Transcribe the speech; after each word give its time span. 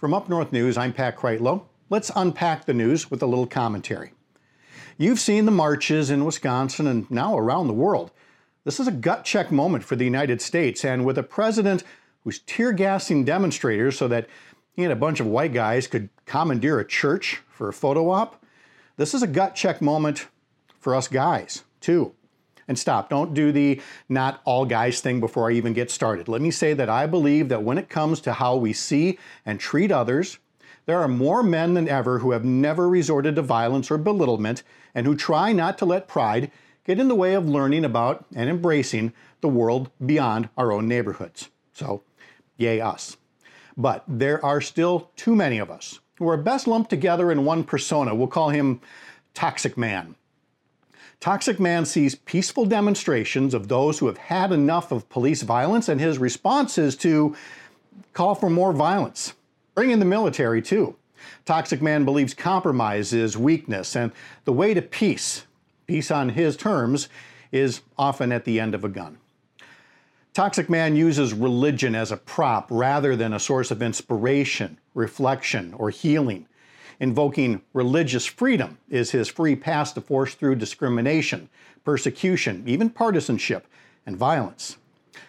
From 0.00 0.14
Up 0.14 0.30
North 0.30 0.50
News, 0.50 0.78
I'm 0.78 0.94
Pat 0.94 1.14
Kreitlow. 1.14 1.64
Let's 1.90 2.10
unpack 2.16 2.64
the 2.64 2.72
news 2.72 3.10
with 3.10 3.22
a 3.22 3.26
little 3.26 3.46
commentary. 3.46 4.14
You've 4.96 5.20
seen 5.20 5.44
the 5.44 5.50
marches 5.50 6.08
in 6.08 6.24
Wisconsin 6.24 6.86
and 6.86 7.10
now 7.10 7.36
around 7.36 7.66
the 7.66 7.74
world. 7.74 8.10
This 8.64 8.80
is 8.80 8.88
a 8.88 8.92
gut 8.92 9.26
check 9.26 9.52
moment 9.52 9.84
for 9.84 9.96
the 9.96 10.06
United 10.06 10.40
States, 10.40 10.86
and 10.86 11.04
with 11.04 11.18
a 11.18 11.22
president 11.22 11.84
who's 12.24 12.38
tear 12.38 12.72
gassing 12.72 13.26
demonstrators 13.26 13.98
so 13.98 14.08
that 14.08 14.26
he 14.72 14.84
and 14.84 14.92
a 14.92 14.96
bunch 14.96 15.20
of 15.20 15.26
white 15.26 15.52
guys 15.52 15.86
could 15.86 16.08
commandeer 16.24 16.80
a 16.80 16.86
church 16.86 17.42
for 17.50 17.68
a 17.68 17.74
photo 17.74 18.08
op, 18.08 18.42
this 18.96 19.12
is 19.12 19.22
a 19.22 19.26
gut 19.26 19.54
check 19.54 19.82
moment 19.82 20.28
for 20.78 20.94
us 20.94 21.08
guys, 21.08 21.64
too. 21.82 22.14
And 22.68 22.78
stop, 22.78 23.08
don't 23.10 23.34
do 23.34 23.52
the 23.52 23.80
not 24.08 24.40
all 24.44 24.64
guys 24.64 25.00
thing 25.00 25.20
before 25.20 25.50
I 25.50 25.54
even 25.54 25.72
get 25.72 25.90
started. 25.90 26.28
Let 26.28 26.40
me 26.40 26.50
say 26.50 26.72
that 26.74 26.88
I 26.88 27.06
believe 27.06 27.48
that 27.48 27.62
when 27.62 27.78
it 27.78 27.88
comes 27.88 28.20
to 28.20 28.34
how 28.34 28.56
we 28.56 28.72
see 28.72 29.18
and 29.44 29.58
treat 29.58 29.90
others, 29.90 30.38
there 30.86 31.00
are 31.00 31.08
more 31.08 31.42
men 31.42 31.74
than 31.74 31.88
ever 31.88 32.18
who 32.18 32.32
have 32.32 32.44
never 32.44 32.88
resorted 32.88 33.36
to 33.36 33.42
violence 33.42 33.90
or 33.90 33.98
belittlement 33.98 34.62
and 34.94 35.06
who 35.06 35.16
try 35.16 35.52
not 35.52 35.78
to 35.78 35.84
let 35.84 36.08
pride 36.08 36.50
get 36.84 36.98
in 36.98 37.08
the 37.08 37.14
way 37.14 37.34
of 37.34 37.48
learning 37.48 37.84
about 37.84 38.24
and 38.34 38.48
embracing 38.48 39.12
the 39.40 39.48
world 39.48 39.90
beyond 40.04 40.48
our 40.56 40.72
own 40.72 40.88
neighborhoods. 40.88 41.48
So, 41.72 42.02
yay 42.56 42.80
us. 42.80 43.16
But 43.76 44.04
there 44.06 44.44
are 44.44 44.60
still 44.60 45.10
too 45.16 45.34
many 45.34 45.58
of 45.58 45.70
us 45.70 46.00
who 46.18 46.28
are 46.28 46.36
best 46.36 46.66
lumped 46.66 46.90
together 46.90 47.30
in 47.30 47.44
one 47.44 47.64
persona. 47.64 48.14
We'll 48.14 48.26
call 48.26 48.50
him 48.50 48.80
Toxic 49.32 49.78
Man. 49.78 50.16
Toxic 51.20 51.60
Man 51.60 51.84
sees 51.84 52.14
peaceful 52.14 52.64
demonstrations 52.64 53.52
of 53.52 53.68
those 53.68 53.98
who 53.98 54.06
have 54.06 54.16
had 54.16 54.52
enough 54.52 54.90
of 54.90 55.06
police 55.10 55.42
violence, 55.42 55.86
and 55.86 56.00
his 56.00 56.16
response 56.16 56.78
is 56.78 56.96
to 56.96 57.36
call 58.14 58.34
for 58.34 58.48
more 58.48 58.72
violence. 58.72 59.34
Bring 59.74 59.90
in 59.90 59.98
the 59.98 60.06
military, 60.06 60.62
too. 60.62 60.96
Toxic 61.44 61.82
Man 61.82 62.06
believes 62.06 62.32
compromise 62.32 63.12
is 63.12 63.36
weakness, 63.36 63.94
and 63.94 64.12
the 64.46 64.52
way 64.54 64.72
to 64.72 64.80
peace, 64.80 65.44
peace 65.86 66.10
on 66.10 66.30
his 66.30 66.56
terms, 66.56 67.10
is 67.52 67.82
often 67.98 68.32
at 68.32 68.46
the 68.46 68.58
end 68.58 68.74
of 68.74 68.82
a 68.82 68.88
gun. 68.88 69.18
Toxic 70.32 70.70
Man 70.70 70.96
uses 70.96 71.34
religion 71.34 71.94
as 71.94 72.10
a 72.10 72.16
prop 72.16 72.66
rather 72.70 73.14
than 73.14 73.34
a 73.34 73.40
source 73.40 73.70
of 73.70 73.82
inspiration, 73.82 74.78
reflection, 74.94 75.74
or 75.74 75.90
healing. 75.90 76.46
Invoking 77.00 77.62
religious 77.72 78.26
freedom 78.26 78.76
is 78.90 79.10
his 79.10 79.28
free 79.28 79.56
pass 79.56 79.92
to 79.94 80.02
force 80.02 80.34
through 80.34 80.56
discrimination, 80.56 81.48
persecution, 81.82 82.62
even 82.66 82.90
partisanship, 82.90 83.66
and 84.04 84.18
violence. 84.18 84.76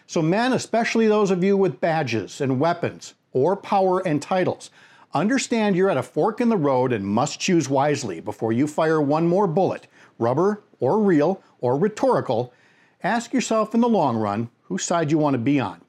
So, 0.05 0.21
men, 0.21 0.51
especially 0.51 1.07
those 1.07 1.31
of 1.31 1.45
you 1.45 1.55
with 1.55 1.79
badges 1.79 2.41
and 2.41 2.59
weapons 2.59 3.13
or 3.31 3.55
power 3.55 4.05
and 4.05 4.21
titles, 4.21 4.69
understand 5.13 5.77
you're 5.77 5.89
at 5.89 5.95
a 5.95 6.03
fork 6.03 6.41
in 6.41 6.49
the 6.49 6.57
road 6.57 6.91
and 6.91 7.05
must 7.05 7.39
choose 7.39 7.69
wisely 7.69 8.19
before 8.19 8.51
you 8.51 8.67
fire 8.67 9.01
one 9.01 9.25
more 9.25 9.47
bullet, 9.47 9.87
rubber 10.19 10.61
or 10.81 10.99
real 10.99 11.41
or 11.61 11.77
rhetorical. 11.77 12.53
Ask 13.01 13.31
yourself 13.31 13.73
in 13.73 13.79
the 13.79 13.87
long 13.87 14.17
run 14.17 14.49
whose 14.63 14.83
side 14.83 15.09
you 15.09 15.17
want 15.17 15.35
to 15.35 15.39
be 15.39 15.57
on. 15.57 15.79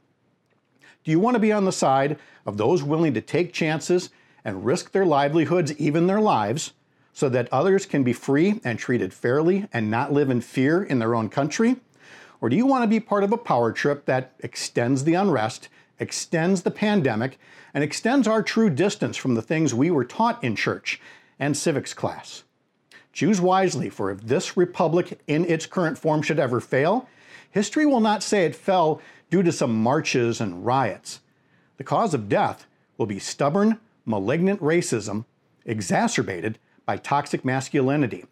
Do 1.03 1.11
you 1.11 1.19
want 1.19 1.35
to 1.35 1.41
be 1.41 1.51
on 1.51 1.65
the 1.65 1.73
side 1.73 2.19
of 2.47 2.57
those 2.57 2.85
willing 2.85 3.15
to 3.15 3.21
take 3.21 3.53
chances 3.53 4.11
and 4.45 4.65
risk 4.65 4.93
their 4.93 5.07
livelihoods, 5.07 5.73
even 5.79 6.07
their 6.07 6.21
lives, 6.21 6.73
so 7.13 7.29
that 7.29 7.53
others 7.53 7.87
can 7.87 8.03
be 8.03 8.13
free 8.13 8.61
and 8.65 8.79
treated 8.79 9.13
fairly 9.13 9.69
and 9.73 9.91
not 9.91 10.13
live 10.13 10.31
in 10.31 10.41
fear 10.41 10.83
in 10.83 10.99
their 10.99 11.15
own 11.15 11.29
country? 11.29 11.77
Or 12.41 12.49
do 12.49 12.57
you 12.57 12.67
want 12.67 12.83
to 12.83 12.89
be 12.89 13.01
part 13.01 13.23
of 13.23 13.33
a 13.33 13.39
power 13.39 13.71
trip 13.71 14.07
that 14.07 14.33
extends 14.41 15.05
the 15.05 15.15
unrest, 15.15 15.69
extends 16.01 16.63
the 16.63 16.71
pandemic, 16.71 17.39
and 17.73 17.85
extends 17.85 18.27
our 18.27 18.43
true 18.43 18.69
distance 18.69 19.17
from 19.17 19.35
the 19.35 19.43
things 19.43 19.73
we 19.73 19.91
were 19.91 20.05
taught 20.05 20.43
in 20.43 20.57
church 20.57 21.01
and 21.39 21.57
civics 21.57 21.95
class? 21.95 22.43
Choose 23.13 23.41
wisely, 23.41 23.91
for 23.91 24.11
if 24.11 24.23
this 24.23 24.57
republic 24.57 25.21
in 25.27 25.45
its 25.45 25.67
current 25.67 25.99
form 25.99 26.23
should 26.23 26.39
ever 26.39 26.61
fail, 26.61 27.09
history 27.51 27.87
will 27.87 28.01
not 28.01 28.23
say 28.23 28.47
it 28.47 28.57
fell 28.57 29.01
due 29.31 29.43
to 29.43 29.53
some 29.53 29.83
marches 29.83 30.41
and 30.41 30.65
riots. 30.65 31.21
The 31.77 31.85
cause 31.85 32.15
of 32.15 32.29
death 32.29 32.67
will 32.97 33.07
be 33.07 33.19
stubborn, 33.19 33.79
malignant 34.05 34.61
racism 34.61 35.25
exacerbated 35.65 36.59
by 36.87 36.97
toxic 36.97 37.45
masculinity. 37.45 38.25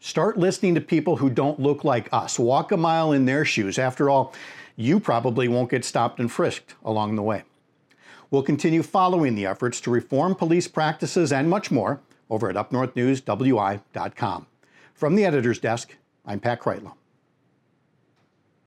Start 0.00 0.38
listening 0.38 0.74
to 0.74 0.80
people 0.80 1.16
who 1.16 1.30
don't 1.30 1.58
look 1.58 1.82
like 1.84 2.08
us. 2.12 2.38
Walk 2.38 2.72
a 2.72 2.76
mile 2.76 3.12
in 3.12 3.24
their 3.24 3.44
shoes. 3.44 3.78
After 3.78 4.10
all, 4.10 4.34
you 4.76 5.00
probably 5.00 5.48
won't 5.48 5.70
get 5.70 5.84
stopped 5.84 6.20
and 6.20 6.30
frisked 6.30 6.74
along 6.84 7.16
the 7.16 7.22
way. 7.22 7.44
We'll 8.30 8.42
continue 8.42 8.82
following 8.82 9.34
the 9.34 9.46
efforts 9.46 9.80
to 9.82 9.90
reform 9.90 10.34
police 10.34 10.68
practices 10.68 11.32
and 11.32 11.48
much 11.48 11.70
more 11.70 12.00
over 12.28 12.50
at 12.50 12.56
upnorthnewswi.com. 12.56 14.46
From 14.92 15.14
the 15.14 15.24
editor's 15.24 15.58
desk, 15.58 15.96
I'm 16.26 16.40
Pat 16.40 16.60
Kreitlow. 16.60 16.94